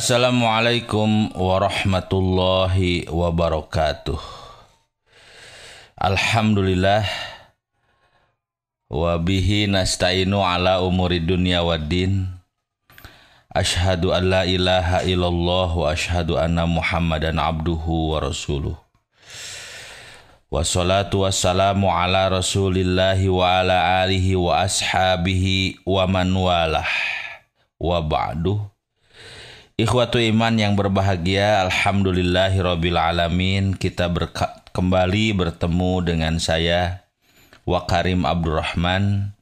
Assalamualaikum 0.00 1.36
warahmatullahi 1.36 3.04
wabarakatuh. 3.12 4.16
Alhamdulillah 5.92 7.04
wa 8.88 9.20
bihi 9.20 9.68
nasta'inu 9.68 10.40
ala 10.40 10.80
umuri 10.80 11.20
dunya 11.20 11.60
waddin. 11.60 12.32
Ashhadu 13.52 14.16
an 14.16 14.32
la 14.32 14.48
ilaha 14.48 15.04
illallah 15.04 15.68
wa 15.68 15.92
ashhadu 15.92 16.40
anna 16.40 16.64
Muhammadan 16.64 17.36
abduhu 17.36 18.16
wa 18.16 18.24
rasuluh. 18.24 18.80
Wassalatu 20.48 21.28
wassalamu 21.28 21.92
ala 21.92 22.32
rasulillahi 22.32 23.28
wa 23.28 23.44
ala 23.60 24.00
alihi 24.00 24.32
wa 24.32 24.64
ashabihi 24.64 25.84
wa 25.84 26.08
man 26.08 26.32
walah 26.32 26.88
wa 27.76 28.00
ba'du. 28.00 28.64
Ikhwatu 29.80 30.20
iman 30.20 30.52
yang 30.60 30.76
berbahagia, 30.76 31.64
Alhamdulillahirabbil 31.64 33.00
alamin. 33.00 33.72
Kita 33.72 34.12
kembali 34.76 35.32
bertemu 35.32 35.92
dengan 36.04 36.36
saya 36.36 37.08
Wakarim 37.64 38.28
Abdurrahman 38.28 39.32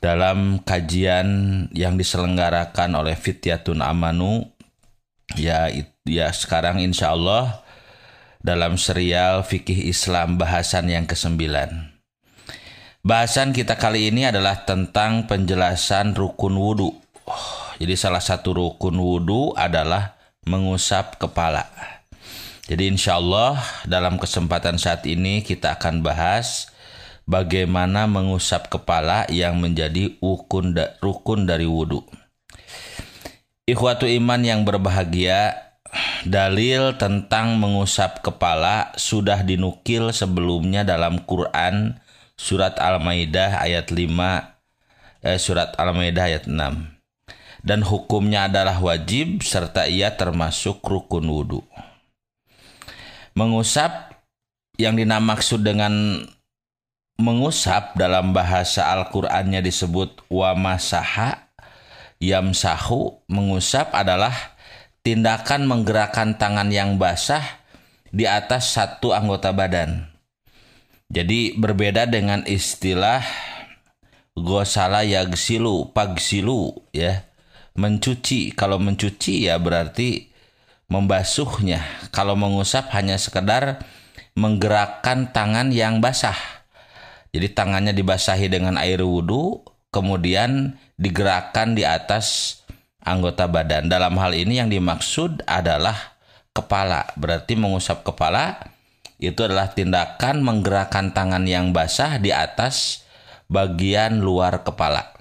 dalam 0.00 0.56
kajian 0.64 1.28
yang 1.76 2.00
diselenggarakan 2.00 2.96
oleh 2.96 3.12
Fityatun 3.12 3.84
Amanu 3.84 4.48
ya 5.36 5.68
ya 6.08 6.32
sekarang 6.32 6.80
insya 6.80 7.12
Allah 7.12 7.60
dalam 8.40 8.80
serial 8.80 9.44
Fikih 9.44 9.84
Islam 9.84 10.40
bahasan 10.40 10.88
yang 10.88 11.04
kesembilan. 11.04 11.92
Bahasan 13.04 13.52
kita 13.52 13.76
kali 13.76 14.08
ini 14.08 14.32
adalah 14.32 14.64
tentang 14.64 15.28
penjelasan 15.28 16.16
rukun 16.16 16.56
wudhu. 16.56 16.96
Oh, 17.28 17.61
jadi 17.82 17.98
salah 17.98 18.22
satu 18.22 18.54
rukun 18.54 18.94
wudhu 18.94 19.58
adalah 19.58 20.14
mengusap 20.46 21.18
kepala. 21.18 21.66
Jadi 22.70 22.94
insya 22.94 23.18
Allah 23.18 23.58
dalam 23.90 24.22
kesempatan 24.22 24.78
saat 24.78 25.02
ini 25.02 25.42
kita 25.42 25.74
akan 25.74 25.98
bahas 25.98 26.70
bagaimana 27.26 28.06
mengusap 28.06 28.70
kepala 28.70 29.26
yang 29.34 29.58
menjadi 29.58 30.14
rukun, 30.22 30.78
rukun 31.02 31.42
dari 31.42 31.66
wudhu. 31.66 32.06
Ikhwatu 33.66 34.06
iman 34.06 34.38
yang 34.46 34.62
berbahagia, 34.62 35.74
dalil 36.22 36.94
tentang 37.02 37.58
mengusap 37.58 38.22
kepala 38.22 38.94
sudah 38.94 39.42
dinukil 39.42 40.14
sebelumnya 40.14 40.86
dalam 40.86 41.26
Quran 41.26 41.98
surat 42.38 42.78
Al-Maidah 42.78 43.58
ayat 43.58 43.90
5 43.90 44.06
eh, 45.26 45.38
surat 45.42 45.74
Al-Maidah 45.74 46.30
ayat 46.30 46.46
6 46.46 47.01
dan 47.62 47.86
hukumnya 47.86 48.50
adalah 48.50 48.78
wajib 48.82 49.42
serta 49.46 49.86
ia 49.86 50.14
termasuk 50.18 50.82
rukun 50.82 51.26
wudhu. 51.26 51.62
Mengusap 53.32 54.18
yang 54.76 54.98
dinamaksud 54.98 55.62
dengan 55.62 56.26
mengusap 57.16 57.94
dalam 57.94 58.34
bahasa 58.34 58.90
Al-Qur'annya 58.92 59.62
disebut 59.62 60.26
wa 60.26 60.52
masaha 60.58 61.48
yamsahu 62.18 63.26
mengusap 63.30 63.94
adalah 63.94 64.34
tindakan 65.02 65.66
menggerakkan 65.66 66.38
tangan 66.38 66.70
yang 66.70 66.98
basah 66.98 67.42
di 68.12 68.26
atas 68.28 68.74
satu 68.74 69.14
anggota 69.16 69.50
badan. 69.50 70.12
Jadi 71.12 71.56
berbeda 71.56 72.08
dengan 72.08 72.40
istilah 72.48 73.20
gosala 74.32 75.04
yagsilu, 75.04 75.92
pagsilu 75.92 76.72
ya. 76.92 77.31
Mencuci, 77.72 78.52
kalau 78.52 78.76
mencuci 78.76 79.48
ya 79.48 79.56
berarti 79.56 80.28
membasuhnya. 80.92 81.80
Kalau 82.12 82.36
mengusap 82.36 82.92
hanya 82.92 83.16
sekedar 83.16 83.80
menggerakkan 84.36 85.32
tangan 85.32 85.72
yang 85.72 86.04
basah. 86.04 86.36
Jadi 87.32 87.48
tangannya 87.48 87.96
dibasahi 87.96 88.52
dengan 88.52 88.76
air 88.76 89.00
wudhu, 89.00 89.64
kemudian 89.88 90.76
digerakkan 91.00 91.72
di 91.72 91.88
atas 91.88 92.60
anggota 93.00 93.48
badan. 93.48 93.88
Dalam 93.88 94.20
hal 94.20 94.36
ini 94.36 94.60
yang 94.60 94.68
dimaksud 94.68 95.40
adalah 95.48 95.96
kepala. 96.52 97.08
Berarti 97.16 97.56
mengusap 97.56 98.04
kepala 98.04 98.60
itu 99.16 99.40
adalah 99.40 99.72
tindakan 99.72 100.44
menggerakkan 100.44 101.16
tangan 101.16 101.46
yang 101.48 101.72
basah 101.72 102.20
di 102.20 102.34
atas 102.34 103.06
bagian 103.48 104.20
luar 104.20 104.60
kepala. 104.60 105.14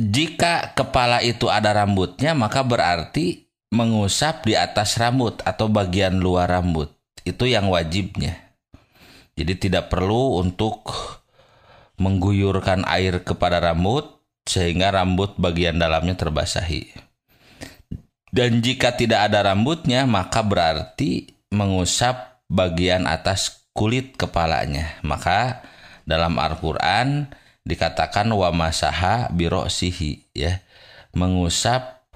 Jika 0.00 0.72
kepala 0.72 1.20
itu 1.20 1.52
ada 1.52 1.76
rambutnya, 1.76 2.32
maka 2.32 2.64
berarti 2.64 3.52
mengusap 3.68 4.48
di 4.48 4.56
atas 4.56 4.96
rambut 4.96 5.44
atau 5.44 5.68
bagian 5.68 6.16
luar 6.16 6.48
rambut. 6.48 6.88
Itu 7.20 7.44
yang 7.44 7.68
wajibnya. 7.68 8.56
Jadi 9.36 9.68
tidak 9.68 9.92
perlu 9.92 10.40
untuk 10.40 10.88
mengguyurkan 12.00 12.88
air 12.88 13.20
kepada 13.20 13.60
rambut 13.60 14.24
sehingga 14.48 14.88
rambut 14.88 15.36
bagian 15.36 15.76
dalamnya 15.76 16.16
terbasahi. 16.16 16.96
Dan 18.32 18.64
jika 18.64 18.96
tidak 18.96 19.28
ada 19.28 19.52
rambutnya, 19.52 20.08
maka 20.08 20.40
berarti 20.40 21.36
mengusap 21.52 22.40
bagian 22.48 23.04
atas 23.04 23.68
kulit 23.76 24.16
kepalanya. 24.16 24.96
Maka 25.04 25.60
dalam 26.08 26.40
Al-Qur'an 26.40 27.36
dikatakan 27.64 28.28
wa 28.32 28.48
masaha 28.50 29.28
birosihi 29.32 30.32
ya. 30.32 30.62
Mengusap 31.10 32.06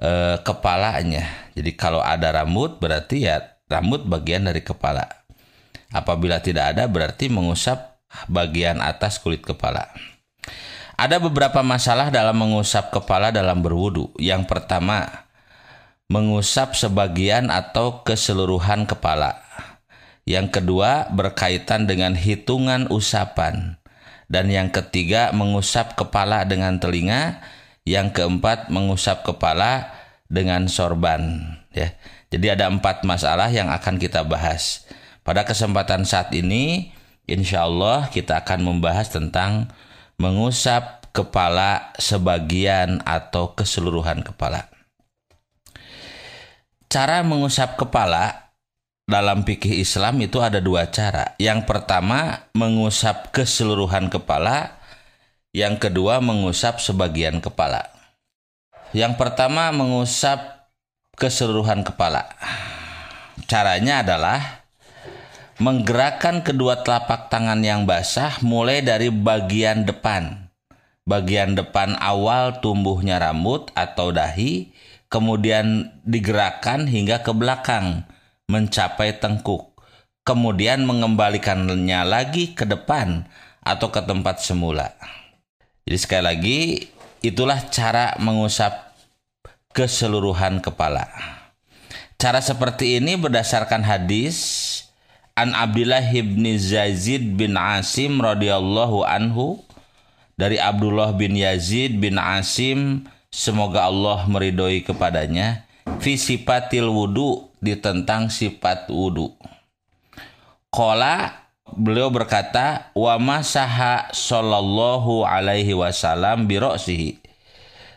e, 0.00 0.40
kepalanya. 0.42 1.52
Jadi 1.54 1.78
kalau 1.78 2.02
ada 2.02 2.42
rambut 2.42 2.82
berarti 2.82 3.28
ya 3.30 3.40
rambut 3.70 4.04
bagian 4.04 4.50
dari 4.50 4.60
kepala. 4.60 5.06
Apabila 5.92 6.40
tidak 6.40 6.76
ada 6.76 6.88
berarti 6.88 7.28
mengusap 7.28 8.00
bagian 8.28 8.80
atas 8.80 9.20
kulit 9.20 9.44
kepala. 9.44 9.88
Ada 10.96 11.18
beberapa 11.18 11.64
masalah 11.64 12.12
dalam 12.12 12.36
mengusap 12.36 12.92
kepala 12.92 13.32
dalam 13.32 13.64
berwudu. 13.64 14.12
Yang 14.20 14.46
pertama, 14.46 15.26
mengusap 16.12 16.76
sebagian 16.76 17.48
atau 17.48 18.04
keseluruhan 18.04 18.84
kepala. 18.84 19.40
Yang 20.28 20.60
kedua, 20.60 21.10
berkaitan 21.10 21.90
dengan 21.90 22.14
hitungan 22.14 22.86
usapan. 22.92 23.81
Dan 24.32 24.48
yang 24.48 24.72
ketiga, 24.72 25.28
mengusap 25.36 25.92
kepala 25.92 26.48
dengan 26.48 26.80
telinga. 26.80 27.44
Yang 27.84 28.16
keempat, 28.16 28.72
mengusap 28.72 29.28
kepala 29.28 29.92
dengan 30.32 30.72
sorban. 30.72 31.52
Ya. 31.76 31.92
Jadi 32.32 32.48
ada 32.48 32.72
empat 32.72 33.04
masalah 33.04 33.52
yang 33.52 33.68
akan 33.68 34.00
kita 34.00 34.24
bahas. 34.24 34.88
Pada 35.20 35.44
kesempatan 35.44 36.08
saat 36.08 36.32
ini, 36.32 36.96
insya 37.28 37.68
Allah 37.68 38.08
kita 38.08 38.40
akan 38.40 38.64
membahas 38.64 39.12
tentang 39.12 39.68
mengusap 40.16 41.12
kepala 41.12 41.92
sebagian 42.00 43.04
atau 43.04 43.52
keseluruhan 43.52 44.24
kepala. 44.24 44.72
Cara 46.88 47.20
mengusap 47.20 47.76
kepala 47.76 48.41
dalam 49.12 49.44
fikih 49.44 49.84
Islam 49.84 50.24
itu 50.24 50.40
ada 50.40 50.56
dua 50.56 50.88
cara. 50.88 51.36
Yang 51.36 51.68
pertama 51.68 52.48
mengusap 52.56 53.28
keseluruhan 53.36 54.08
kepala, 54.08 54.80
yang 55.52 55.76
kedua 55.76 56.24
mengusap 56.24 56.80
sebagian 56.80 57.44
kepala. 57.44 57.92
Yang 58.96 59.20
pertama 59.20 59.68
mengusap 59.68 60.64
keseluruhan 61.20 61.84
kepala. 61.84 62.24
Caranya 63.44 64.00
adalah 64.00 64.64
menggerakkan 65.60 66.40
kedua 66.40 66.80
telapak 66.80 67.28
tangan 67.28 67.60
yang 67.60 67.84
basah 67.84 68.40
mulai 68.40 68.80
dari 68.80 69.12
bagian 69.12 69.84
depan. 69.84 70.48
Bagian 71.04 71.52
depan 71.52 72.00
awal 72.00 72.64
tumbuhnya 72.64 73.20
rambut 73.20 73.68
atau 73.76 74.14
dahi, 74.14 74.72
kemudian 75.12 75.92
digerakkan 76.06 76.88
hingga 76.88 77.20
ke 77.20 77.34
belakang 77.36 78.08
mencapai 78.50 79.18
tengkuk. 79.18 79.74
Kemudian 80.22 80.86
mengembalikannya 80.86 82.06
lagi 82.06 82.54
ke 82.54 82.62
depan 82.62 83.26
atau 83.62 83.90
ke 83.90 83.98
tempat 84.02 84.38
semula. 84.38 84.94
Jadi 85.82 85.98
sekali 85.98 86.22
lagi 86.22 86.58
itulah 87.26 87.58
cara 87.70 88.14
mengusap 88.22 88.94
keseluruhan 89.74 90.62
kepala. 90.62 91.10
Cara 92.22 92.38
seperti 92.38 93.02
ini 93.02 93.18
berdasarkan 93.18 93.82
hadis 93.82 94.38
An 95.34 95.58
Abdullah 95.58 96.06
bin 96.06 96.46
Yazid 96.46 97.34
bin 97.34 97.58
Asim 97.58 98.22
radhiyallahu 98.22 99.02
anhu 99.02 99.58
dari 100.38 100.60
Abdullah 100.60 101.10
bin 101.16 101.34
Yazid 101.34 101.98
bin 101.98 102.20
Asim 102.20 103.08
semoga 103.32 103.88
Allah 103.88 104.22
meridhoi 104.28 104.84
kepadanya 104.84 105.64
fi 106.04 106.20
sifatil 106.20 106.86
wudu 106.92 107.48
di 107.62 107.78
tentang 107.78 108.26
sifat 108.26 108.90
wudu. 108.90 109.30
Qala 110.74 111.46
beliau 111.70 112.10
berkata 112.10 112.90
wa 112.92 113.14
masaha 113.22 114.10
sallallahu 114.10 115.22
alaihi 115.22 115.72
wasallam 115.78 116.50
bi 116.50 116.58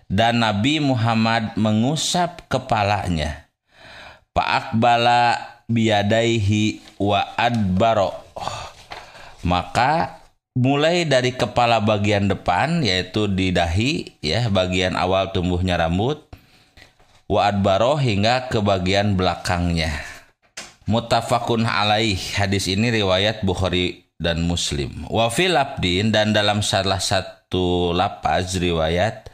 dan 0.05 0.45
Nabi 0.45 0.77
Muhammad 0.77 1.57
mengusap 1.57 2.45
kepalanya. 2.45 3.49
Akbala 4.35 5.39
biadaihi 5.65 6.99
wa 7.01 7.23
adbaro. 7.39 8.13
Maka 9.41 10.21
mulai 10.55 11.03
dari 11.03 11.35
kepala 11.35 11.81
bagian 11.81 12.29
depan 12.31 12.79
yaitu 12.79 13.27
di 13.27 13.51
dahi 13.51 14.15
ya 14.23 14.47
bagian 14.47 14.95
awal 14.95 15.31
tumbuhnya 15.35 15.75
rambut 15.75 16.24
wa 17.25 17.49
adbaro 17.49 17.97
hingga 17.97 18.49
ke 18.49 18.61
bagian 18.61 19.17
belakangnya. 19.17 19.91
Mutafakun 20.85 21.65
alaih 21.65 22.17
hadis 22.37 22.69
ini 22.69 22.93
riwayat 22.93 23.41
Bukhari 23.41 24.05
dan 24.21 24.45
Muslim. 24.45 25.09
Wa 25.09 25.33
fil 25.33 25.57
abdin 25.57 26.13
dan 26.13 26.29
dalam 26.29 26.61
salah 26.61 27.01
satu 27.01 27.89
lapaz 27.93 28.53
riwayat 28.57 29.33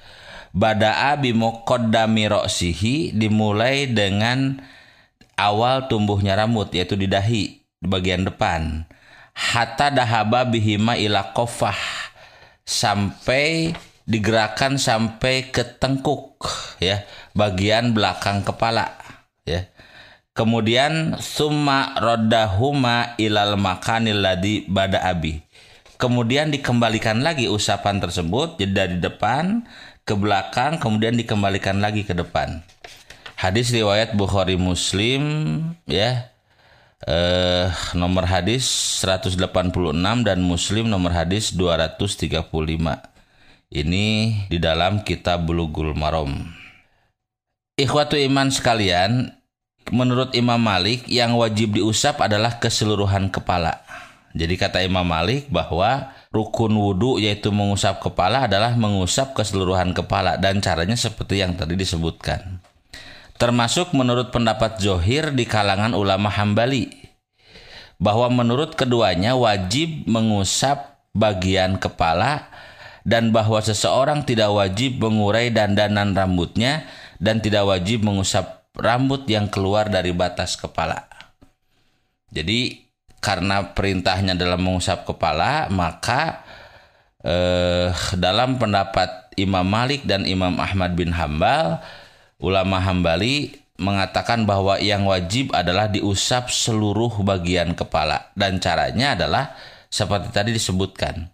Bada'a 0.51 1.15
bimuqaddami 1.15 2.27
ro'sihi 2.27 3.15
dimulai 3.15 3.87
dengan 3.87 4.59
awal 5.39 5.87
tumbuhnya 5.87 6.35
rambut 6.35 6.67
yaitu 6.75 6.99
di 6.99 7.07
dahi 7.07 7.63
di 7.63 7.87
bagian 7.87 8.27
depan. 8.27 8.83
Hatta 9.31 9.87
dahaba 9.95 10.43
bihima 10.43 10.99
ila 10.99 11.31
kofah 11.31 11.79
sampai 12.67 13.71
digerakkan 14.03 14.75
sampai 14.75 15.55
ke 15.55 15.63
tengkuk 15.79 16.43
ya 16.83 17.07
bagian 17.37 17.95
belakang 17.95 18.43
kepala 18.43 18.97
ya 19.47 19.67
kemudian 20.31 21.17
summa 21.19 21.95
rodahuma 21.99 23.15
ilal 23.19 23.55
makanil 23.59 24.19
ladi 24.19 24.63
bada 24.67 25.03
abi 25.03 25.43
kemudian 26.01 26.49
dikembalikan 26.49 27.21
lagi 27.21 27.45
usapan 27.45 28.01
tersebut 28.01 28.57
jeda 28.57 28.89
di 28.89 28.97
depan 28.97 29.65
ke 30.01 30.13
belakang 30.17 30.81
kemudian 30.81 31.15
dikembalikan 31.15 31.79
lagi 31.79 32.01
ke 32.01 32.11
depan. 32.17 32.65
Hadis 33.37 33.73
riwayat 33.73 34.13
Bukhari 34.13 34.57
Muslim 34.57 35.21
ya. 35.87 36.29
Eh, 37.01 37.65
nomor 37.97 38.29
hadis 38.29 38.67
186 39.01 40.21
dan 40.21 40.37
Muslim 40.45 40.85
nomor 40.85 41.09
hadis 41.09 41.49
235. 41.49 43.01
Ini 43.71 44.07
di 44.45 44.57
dalam 44.61 45.01
kitab 45.01 45.49
Bulughul 45.49 45.97
Maram. 45.97 46.60
Ikhwatu 47.79 48.19
iman 48.19 48.51
sekalian, 48.51 49.31
menurut 49.95 50.35
Imam 50.35 50.59
Malik 50.59 51.07
yang 51.07 51.39
wajib 51.39 51.79
diusap 51.79 52.19
adalah 52.19 52.59
keseluruhan 52.59 53.31
kepala. 53.31 53.79
Jadi 54.35 54.55
kata 54.59 54.83
Imam 54.83 55.07
Malik 55.07 55.47
bahwa 55.47 56.11
rukun 56.31 56.71
wudhu 56.71 57.19
yaitu 57.19 57.51
mengusap 57.51 57.99
kepala 58.03 58.47
adalah 58.47 58.75
mengusap 58.75 59.35
keseluruhan 59.35 59.91
kepala 59.91 60.39
dan 60.39 60.63
caranya 60.63 60.95
seperti 60.95 61.43
yang 61.43 61.55
tadi 61.55 61.75
disebutkan. 61.75 62.63
Termasuk 63.35 63.95
menurut 63.95 64.31
pendapat 64.31 64.79
Zohir 64.79 65.31
di 65.31 65.43
kalangan 65.47 65.95
ulama 65.95 66.31
Hambali 66.31 66.91
bahwa 67.99 68.31
menurut 68.31 68.75
keduanya 68.75 69.35
wajib 69.35 70.07
mengusap 70.07 71.01
bagian 71.11 71.75
kepala 71.79 72.47
dan 73.01 73.33
bahwa 73.33 73.57
seseorang 73.59 74.23
tidak 74.23 74.53
wajib 74.53 75.01
mengurai 75.01 75.49
dandanan 75.49 76.13
rambutnya 76.13 76.85
dan 77.21 77.37
tidak 77.37 77.69
wajib 77.69 78.01
mengusap 78.01 78.65
rambut 78.73 79.29
yang 79.29 79.45
keluar 79.45 79.85
dari 79.93 80.09
batas 80.09 80.57
kepala. 80.57 81.05
Jadi 82.33 82.89
karena 83.21 83.77
perintahnya 83.77 84.33
dalam 84.33 84.65
mengusap 84.65 85.05
kepala, 85.05 85.69
maka 85.69 86.41
eh, 87.21 87.93
dalam 88.17 88.57
pendapat 88.57 89.37
Imam 89.37 89.63
Malik 89.63 90.09
dan 90.09 90.25
Imam 90.25 90.57
Ahmad 90.57 90.97
bin 90.97 91.13
Hambal, 91.13 91.77
ulama 92.41 92.81
Hambali 92.81 93.61
mengatakan 93.77 94.49
bahwa 94.49 94.81
yang 94.81 95.05
wajib 95.05 95.53
adalah 95.53 95.85
diusap 95.89 96.49
seluruh 96.49 97.21
bagian 97.21 97.77
kepala 97.77 98.33
dan 98.33 98.57
caranya 98.57 99.13
adalah 99.13 99.53
seperti 99.89 100.33
tadi 100.33 100.49
disebutkan. 100.53 101.29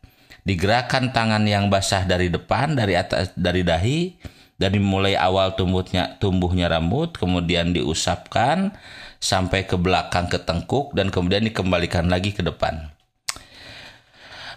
Digerakkan 0.48 1.12
tangan 1.12 1.44
yang 1.44 1.68
basah 1.68 2.08
dari 2.08 2.32
depan, 2.32 2.72
dari 2.72 2.96
atas, 2.96 3.36
dari 3.36 3.68
dahi, 3.68 4.16
dari 4.58 4.82
mulai 4.82 5.14
awal 5.14 5.54
tumbuhnya 5.54 6.18
tumbuhnya 6.18 6.66
rambut, 6.68 7.14
kemudian 7.14 7.78
diusapkan, 7.78 8.74
sampai 9.22 9.70
ke 9.70 9.78
belakang 9.78 10.30
ke 10.30 10.42
tengkuk 10.42 10.98
dan 10.98 11.14
kemudian 11.14 11.46
dikembalikan 11.46 12.10
lagi 12.10 12.34
ke 12.34 12.42
depan. 12.42 12.90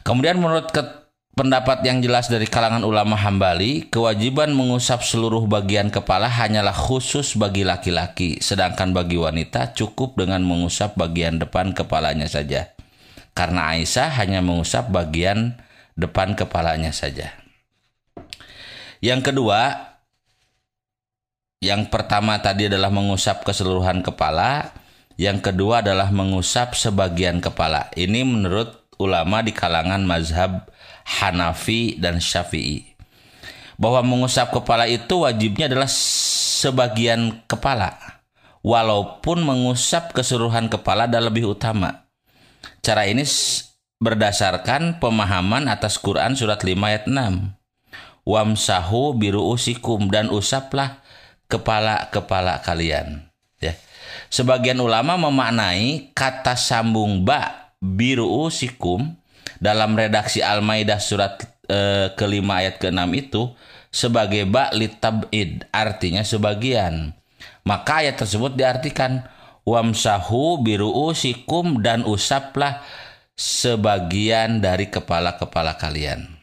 Kemudian 0.01 0.41
menurut 0.41 0.73
ke 0.73 0.81
pendapat 1.37 1.85
yang 1.85 2.01
jelas 2.01 2.33
dari 2.33 2.49
kalangan 2.49 2.81
ulama 2.85 3.17
Hambali, 3.17 3.89
kewajiban 3.93 4.57
mengusap 4.57 5.05
seluruh 5.05 5.45
bagian 5.45 5.93
kepala 5.93 6.29
hanyalah 6.29 6.73
khusus 6.73 7.37
bagi 7.37 7.65
laki-laki, 7.65 8.41
sedangkan 8.41 8.97
bagi 8.97 9.21
wanita 9.21 9.77
cukup 9.77 10.17
dengan 10.17 10.41
mengusap 10.45 10.97
bagian 10.97 11.37
depan 11.37 11.77
kepalanya 11.77 12.25
saja. 12.25 12.73
Karena 13.37 13.77
Aisyah 13.77 14.17
hanya 14.21 14.41
mengusap 14.41 14.89
bagian 14.89 15.61
depan 15.97 16.33
kepalanya 16.33 16.91
saja. 16.93 17.37
Yang 19.01 19.33
kedua, 19.33 19.90
yang 21.61 21.93
pertama 21.93 22.41
tadi 22.41 22.73
adalah 22.73 22.89
mengusap 22.89 23.45
keseluruhan 23.45 24.01
kepala, 24.01 24.73
yang 25.21 25.45
kedua 25.45 25.85
adalah 25.85 26.09
mengusap 26.09 26.73
sebagian 26.73 27.45
kepala. 27.45 27.93
Ini 27.93 28.25
menurut 28.25 28.89
ulama 28.97 29.45
di 29.45 29.53
kalangan 29.53 30.01
mazhab 30.09 30.73
Hanafi 31.05 32.01
dan 32.01 32.17
Syafi'i. 32.17 32.97
Bahwa 33.77 34.01
mengusap 34.01 34.57
kepala 34.57 34.89
itu 34.89 35.21
wajibnya 35.25 35.69
adalah 35.69 35.89
sebagian 35.89 37.45
kepala. 37.45 38.25
Walaupun 38.65 39.45
mengusap 39.45 40.17
keseluruhan 40.17 40.73
kepala 40.73 41.09
adalah 41.09 41.29
lebih 41.29 41.57
utama. 41.57 42.09
Cara 42.81 43.05
ini 43.05 43.25
berdasarkan 44.01 45.01
pemahaman 45.01 45.69
atas 45.69 46.01
Quran 46.01 46.37
surat 46.37 46.61
5 46.61 46.77
ayat 46.89 47.05
6. 47.05 47.57
Wamsahu 48.25 49.17
biru 49.17 49.49
usikum 49.49 50.13
dan 50.13 50.29
usaplah 50.29 51.01
kepala-kepala 51.51 52.63
kalian. 52.63 53.27
Ya. 53.59 53.75
Sebagian 54.31 54.79
ulama 54.79 55.19
memaknai 55.19 56.15
kata 56.15 56.55
sambung 56.55 57.27
ba 57.27 57.75
biru 57.83 58.47
usikum 58.47 59.19
dalam 59.59 59.99
redaksi 59.99 60.41
Al-Maidah 60.41 61.03
surat 61.03 61.43
e, 61.67 62.11
kelima 62.15 62.63
ayat 62.63 62.79
keenam 62.79 63.11
itu 63.13 63.51
sebagai 63.91 64.47
ba 64.47 64.71
litabid 64.71 65.67
artinya 65.75 66.23
sebagian. 66.23 67.13
Maka 67.67 68.07
ayat 68.07 68.23
tersebut 68.23 68.55
diartikan 68.57 69.27
wamsahu 69.67 70.63
biru 70.63 70.89
usikum 71.11 71.83
dan 71.83 72.07
usaplah 72.07 72.81
sebagian 73.37 74.63
dari 74.63 74.89
kepala-kepala 74.89 75.77
kalian. 75.77 76.41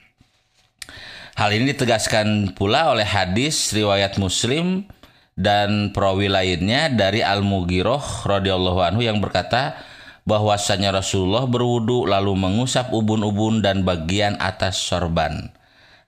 Hal 1.38 1.54
ini 1.54 1.70
ditegaskan 1.70 2.58
pula 2.58 2.90
oleh 2.90 3.06
hadis 3.06 3.70
riwayat 3.70 4.18
Muslim 4.18 4.90
dan 5.38 5.94
perawi 5.94 6.28
lainnya 6.28 6.90
dari 6.90 7.22
Al-Mugiroh 7.22 8.26
radhiyallahu 8.26 8.82
anhu 8.82 9.06
yang 9.06 9.22
berkata 9.22 9.78
bahwasanya 10.26 10.92
Rasulullah 10.92 11.46
berwudu 11.46 12.10
lalu 12.10 12.34
mengusap 12.34 12.90
ubun-ubun 12.90 13.62
dan 13.62 13.86
bagian 13.86 14.36
atas 14.42 14.82
sorban. 14.82 15.54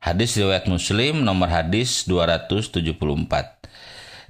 Hadis 0.01 0.35
riwayat 0.35 0.65
Muslim 0.65 1.21
nomor 1.21 1.47
hadis 1.53 2.09
274. 2.09 3.61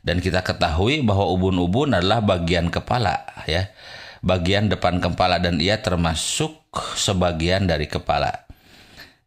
Dan 0.03 0.19
kita 0.19 0.43
ketahui 0.43 1.01
bahwa 1.01 1.31
ubun-ubun 1.31 1.95
adalah 1.95 2.19
bagian 2.19 2.67
kepala 2.67 3.23
ya. 3.47 3.71
Bagian 4.19 4.67
depan 4.67 4.99
kepala 4.99 5.39
dan 5.39 5.63
ia 5.63 5.79
termasuk 5.79 6.59
sebagian 6.99 7.71
dari 7.71 7.87
kepala. 7.87 8.49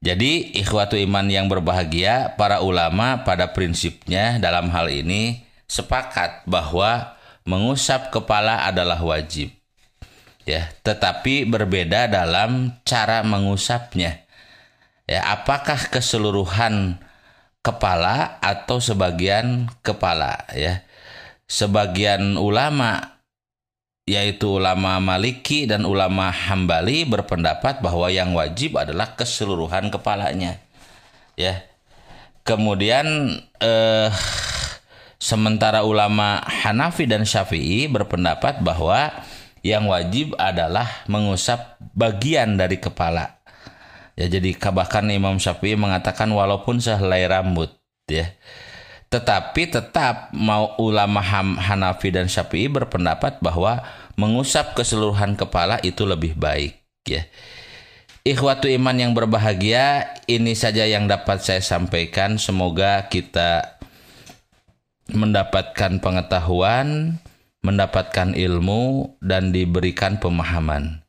Jadi 0.03 0.59
ikhwatu 0.59 0.99
iman 0.99 1.31
yang 1.31 1.47
berbahagia, 1.47 2.35
para 2.35 2.59
ulama 2.61 3.23
pada 3.23 3.55
prinsipnya 3.55 4.43
dalam 4.43 4.69
hal 4.75 4.91
ini 4.91 5.47
sepakat 5.73 6.45
bahwa 6.45 7.17
mengusap 7.49 8.13
kepala 8.13 8.69
adalah 8.69 9.01
wajib. 9.01 9.49
Ya, 10.45 10.69
tetapi 10.85 11.49
berbeda 11.49 12.13
dalam 12.13 12.77
cara 12.85 13.25
mengusapnya. 13.25 14.29
Ya, 15.09 15.25
apakah 15.33 15.89
keseluruhan 15.89 17.01
kepala 17.65 18.43
atau 18.45 18.83
sebagian 18.83 19.71
kepala 19.81 20.45
ya. 20.53 20.85
Sebagian 21.47 22.37
ulama 22.37 23.23
yaitu 24.03 24.59
ulama 24.59 24.99
Maliki 24.99 25.71
dan 25.71 25.87
ulama 25.87 26.35
Hambali 26.35 27.07
berpendapat 27.07 27.79
bahwa 27.79 28.11
yang 28.11 28.35
wajib 28.35 28.75
adalah 28.83 29.15
keseluruhan 29.15 29.95
kepalanya. 29.95 30.59
Ya. 31.39 31.63
Kemudian 32.43 33.39
eh 33.63 34.11
Sementara 35.23 35.87
ulama 35.87 36.43
Hanafi 36.43 37.07
dan 37.07 37.23
Syafi'i 37.23 37.87
berpendapat 37.87 38.59
bahwa 38.59 39.23
yang 39.63 39.87
wajib 39.87 40.35
adalah 40.35 41.07
mengusap 41.07 41.79
bagian 41.95 42.59
dari 42.59 42.83
kepala. 42.83 43.39
Ya 44.19 44.27
jadi 44.27 44.51
bahkan 44.75 45.07
Imam 45.15 45.39
Syafi'i 45.39 45.79
mengatakan 45.79 46.27
walaupun 46.27 46.83
sehelai 46.83 47.31
rambut 47.31 47.71
ya. 48.11 48.35
Tetapi 49.15 49.71
tetap 49.71 50.35
mau 50.35 50.75
ulama 50.83 51.23
Hanafi 51.55 52.11
dan 52.11 52.27
Syafi'i 52.27 52.67
berpendapat 52.67 53.39
bahwa 53.39 53.79
mengusap 54.19 54.75
keseluruhan 54.75 55.39
kepala 55.39 55.79
itu 55.87 56.03
lebih 56.03 56.35
baik 56.35 56.83
ya. 57.07 57.31
Ikhwatu 58.27 58.67
iman 58.71 58.95
yang 58.99 59.15
berbahagia, 59.15 60.19
ini 60.27 60.59
saja 60.59 60.83
yang 60.83 61.07
dapat 61.07 61.43
saya 61.43 61.63
sampaikan. 61.63 62.39
Semoga 62.39 63.11
kita 63.11 63.82
mendapatkan 65.11 65.99
pengetahuan, 65.99 67.19
mendapatkan 67.67 68.39
ilmu, 68.39 69.17
dan 69.19 69.51
diberikan 69.51 70.23
pemahaman. 70.23 71.03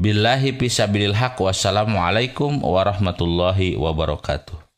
Billahi 0.00 0.54
pisabilil 0.54 1.12
haq 1.12 1.42
wassalamualaikum 1.42 2.62
warahmatullahi 2.62 3.74
wabarakatuh. 3.76 4.69